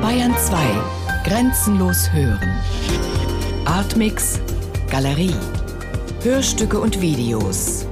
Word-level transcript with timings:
Bayern 0.00 0.36
2. 0.36 0.56
Grenzenlos 1.24 2.10
hören. 2.12 2.60
Artmix. 3.64 4.40
Galerie. 4.90 5.34
Hörstücke 6.24 6.80
und 6.80 7.00
Videos. 7.00 7.86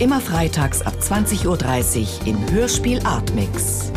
Immer 0.00 0.20
freitags 0.20 0.82
ab 0.82 0.92
20.30 1.00 1.46
Uhr 1.46 2.26
im 2.26 2.50
Hörspiel 2.50 3.00
Artmix. 3.06 3.92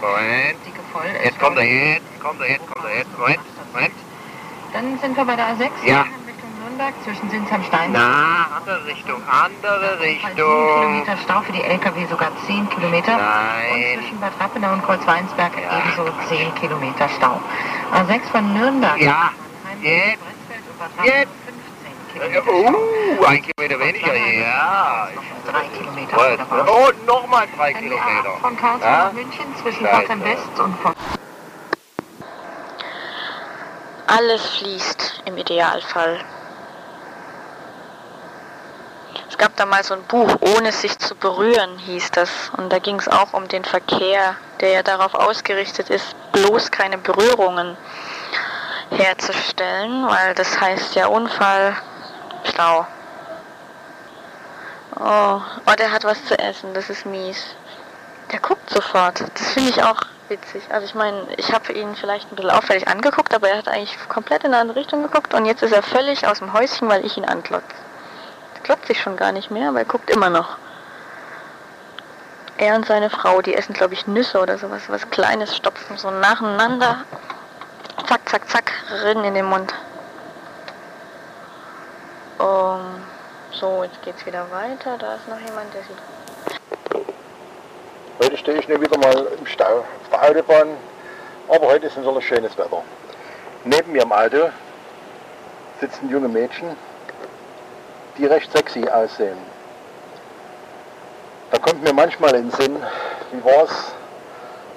Moment. 0.00 0.58
Jetzt 1.22 1.38
kommt 1.38 1.58
er, 1.58 1.64
jetzt 1.64 2.20
kommt 2.20 2.40
er, 2.40 2.48
jetzt 2.48 2.66
kommt 2.66 2.84
er, 2.84 2.96
jetzt. 2.96 3.18
Moment, 3.18 3.40
Moment. 3.74 3.94
Dann 4.72 4.98
sind 5.00 5.16
wir 5.16 5.24
bei 5.24 5.36
der 5.36 5.48
A6 5.48 5.70
Ja. 5.86 6.06
Nürnberg 6.76 6.94
zwischen 7.04 7.30
Sinsheim 7.30 7.64
Stein. 7.64 7.90
Na, 7.92 8.46
andere 8.58 8.84
Richtung, 8.84 9.22
andere 9.28 9.96
7 9.98 10.02
Richtung. 10.02 10.34
Kilometer 10.34 11.16
Stau 11.24 11.40
für 11.40 11.52
die 11.52 11.62
LKW, 11.62 12.06
sogar 12.06 12.30
10 12.46 12.68
Kilometer. 12.68 13.16
Nein. 13.16 13.98
Und 13.98 14.02
zwischen 14.02 14.20
Bad 14.20 14.32
Rappenau 14.38 14.72
und 14.74 14.84
Kreuzweinsberg 14.84 15.52
Ja. 15.56 15.78
ebenso 15.78 16.12
10 16.28 16.54
Kilometer 16.56 17.08
Stau. 17.08 17.40
A6 17.94 18.20
von 18.30 18.52
Nürnberg. 18.52 19.00
Ja, 19.00 19.30
jetzt. 19.80 20.18
Brenzfeld 20.20 20.64
und 20.68 20.78
Bad 20.78 20.90
Rappenau 20.98 21.04
Jetzt. 21.04 21.32
15 22.12 22.12
Kilometer 22.12 22.42
Stau. 22.42 23.20
Oh, 23.20 23.24
ein 23.24 23.42
Kilometer 23.42 23.80
weniger, 23.80 24.14
ja. 24.14 25.08
3 25.50 25.78
Kilometer. 25.78 26.66
Oh, 26.68 26.90
nochmal 27.06 27.46
drei 27.56 27.72
Kilometer. 27.72 28.28
A8 28.28 28.40
von 28.40 28.56
Karlsruhe 28.58 28.90
Ja? 28.90 29.04
nach 29.06 29.12
München 29.12 29.44
zwischen. 29.62 29.86
Pforzheim 29.86 30.24
West 30.24 30.60
und 30.62 30.76
von 30.80 30.92
Alles 34.08 34.46
fließt 34.58 35.22
im 35.24 35.36
Idealfall. 35.38 36.20
Es 39.36 39.42
gab 39.42 39.54
da 39.56 39.66
mal 39.66 39.84
so 39.84 39.92
ein 39.92 40.02
Buch, 40.04 40.34
ohne 40.40 40.72
sich 40.72 40.98
zu 40.98 41.14
berühren, 41.14 41.76
hieß 41.76 42.10
das. 42.12 42.30
Und 42.56 42.72
da 42.72 42.78
ging 42.78 42.98
es 42.98 43.06
auch 43.06 43.34
um 43.34 43.46
den 43.48 43.66
Verkehr, 43.66 44.34
der 44.60 44.70
ja 44.70 44.82
darauf 44.82 45.12
ausgerichtet 45.12 45.90
ist, 45.90 46.16
bloß 46.32 46.70
keine 46.70 46.96
Berührungen 46.96 47.76
herzustellen, 48.88 50.08
weil 50.08 50.34
das 50.36 50.58
heißt 50.58 50.94
ja 50.94 51.08
Unfall, 51.08 51.76
Stau. 52.44 52.86
Oh, 54.98 55.42
oh, 55.66 55.74
der 55.78 55.92
hat 55.92 56.04
was 56.04 56.24
zu 56.24 56.38
essen, 56.38 56.72
das 56.72 56.88
ist 56.88 57.04
mies. 57.04 57.56
Der 58.32 58.40
guckt 58.40 58.70
sofort. 58.70 59.22
Das 59.34 59.52
finde 59.52 59.68
ich 59.68 59.82
auch 59.82 60.00
witzig. 60.30 60.62
Also 60.70 60.86
ich 60.86 60.94
meine, 60.94 61.26
ich 61.36 61.52
habe 61.52 61.74
ihn 61.74 61.94
vielleicht 61.94 62.32
ein 62.32 62.36
bisschen 62.36 62.52
auffällig 62.52 62.88
angeguckt, 62.88 63.34
aber 63.34 63.50
er 63.50 63.58
hat 63.58 63.68
eigentlich 63.68 63.98
komplett 64.08 64.44
in 64.44 64.54
eine 64.54 64.62
andere 64.62 64.78
Richtung 64.78 65.02
geguckt 65.02 65.34
und 65.34 65.44
jetzt 65.44 65.62
ist 65.62 65.72
er 65.72 65.82
völlig 65.82 66.26
aus 66.26 66.38
dem 66.38 66.54
Häuschen, 66.54 66.88
weil 66.88 67.04
ich 67.04 67.18
ihn 67.18 67.26
anklotze. 67.26 67.85
Klotzt 68.66 68.88
sich 68.88 69.00
schon 69.00 69.16
gar 69.16 69.30
nicht 69.30 69.52
mehr, 69.52 69.68
aber 69.68 69.78
er 69.78 69.84
guckt 69.84 70.10
immer 70.10 70.28
noch. 70.28 70.56
Er 72.58 72.74
und 72.74 72.84
seine 72.84 73.10
Frau, 73.10 73.40
die 73.40 73.54
essen, 73.54 73.74
glaube 73.74 73.94
ich, 73.94 74.08
Nüsse 74.08 74.40
oder 74.40 74.58
sowas, 74.58 74.82
was 74.88 75.08
Kleines, 75.10 75.54
stopfen 75.54 75.96
so 75.96 76.10
nacheinander. 76.10 77.04
Zack, 78.08 78.28
zack, 78.28 78.48
zack, 78.48 78.72
rennen 79.04 79.22
in 79.22 79.34
den 79.34 79.44
Mund. 79.44 79.72
Um, 82.40 82.80
so, 83.52 83.84
jetzt 83.84 84.02
geht's 84.02 84.26
wieder 84.26 84.44
weiter. 84.50 84.98
Da 84.98 85.14
ist 85.14 85.28
noch 85.28 85.38
jemand, 85.38 85.72
der 85.72 85.82
sieht 85.82 87.06
Heute 88.20 88.36
stehe 88.36 88.58
ich 88.58 88.66
nur 88.66 88.80
wieder 88.80 88.98
mal 88.98 89.28
im 89.38 89.46
Stau 89.46 89.78
auf 89.78 90.10
der 90.10 90.28
Autobahn, 90.28 90.76
aber 91.46 91.68
heute 91.68 91.86
ist 91.86 91.96
natürlich 91.96 92.26
schönes 92.26 92.58
Wetter. 92.58 92.82
Neben 93.62 93.92
mir 93.92 94.02
im 94.02 94.10
Auto 94.10 94.50
sitzen 95.80 96.10
junge 96.10 96.26
Mädchen, 96.26 96.76
die 98.18 98.26
recht 98.26 98.50
sexy 98.52 98.88
aussehen. 98.88 99.38
Da 101.50 101.58
kommt 101.58 101.82
mir 101.82 101.92
manchmal 101.92 102.34
in 102.34 102.50
den 102.50 102.50
Sinn, 102.50 102.76
wie 103.32 103.44
war 103.44 103.64
es, 103.64 103.92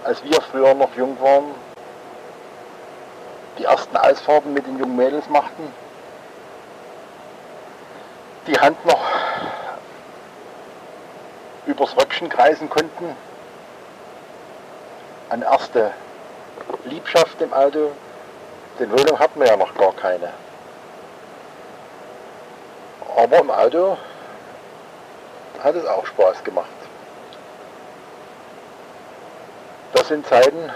als 0.03 0.23
wir 0.23 0.41
früher 0.41 0.73
noch 0.73 0.95
jung 0.95 1.19
waren, 1.19 1.45
die 3.57 3.65
ersten 3.65 3.97
Ausfahrten 3.97 4.53
mit 4.53 4.65
den 4.65 4.79
jungen 4.79 4.95
Mädels 4.95 5.27
machten, 5.29 5.73
die 8.47 8.59
Hand 8.59 8.83
noch 8.85 9.01
übers 11.65 11.95
Röckchen 11.97 12.29
kreisen 12.29 12.69
konnten, 12.69 13.15
an 15.29 15.41
erste 15.41 15.91
Liebschaft 16.85 17.39
im 17.41 17.53
Auto. 17.53 17.91
Den 18.79 18.91
Wohnung 18.91 19.19
hatten 19.19 19.39
wir 19.39 19.47
ja 19.47 19.57
noch 19.57 19.75
gar 19.75 19.93
keine. 19.93 20.29
Aber 23.15 23.39
im 23.39 23.51
Auto 23.51 23.97
hat 25.63 25.75
es 25.75 25.85
auch 25.85 26.05
Spaß 26.05 26.43
gemacht. 26.43 26.67
Das 29.93 30.07
sind 30.07 30.25
Zeiten, 30.25 30.71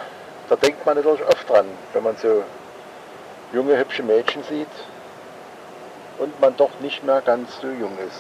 da 0.50 0.56
denkt 0.56 0.86
man 0.86 0.96
natürlich 0.96 1.26
oft 1.26 1.50
dran, 1.50 1.66
wenn 1.94 2.04
man 2.04 2.18
so 2.18 2.44
junge, 3.54 3.78
hübsche 3.78 4.04
Mädchen 4.04 4.44
sieht 4.44 4.68
und 6.18 6.40
man 6.42 6.56
doch 6.58 6.72
nicht 6.80 7.04
mehr 7.04 7.22
ganz 7.22 7.60
so 7.62 7.68
jung 7.68 7.98
ist. 8.00 8.20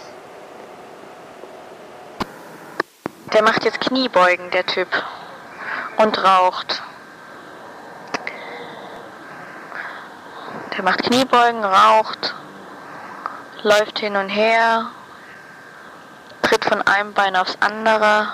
Der 3.34 3.42
macht 3.42 3.66
jetzt 3.66 3.82
Kniebeugen, 3.82 4.52
der 4.52 4.66
Typ. 4.66 4.88
Und 5.98 6.24
raucht. 6.24 6.84
Der 10.76 10.84
macht 10.84 11.04
Kniebeugen, 11.04 11.64
raucht, 11.64 12.36
läuft 13.64 14.00
hin 14.00 14.16
und 14.16 14.30
her, 14.30 14.88
tritt 16.42 16.66
von 16.66 16.82
einem 16.82 17.14
Bein 17.14 17.36
aufs 17.36 17.58
andere, 17.62 18.28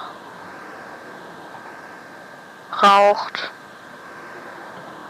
raucht, 2.81 3.51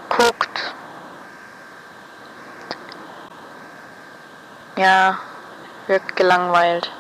guckt. 0.10 0.76
Ja, 4.76 5.18
wirkt 5.88 6.16
gelangweilt. 6.16 6.92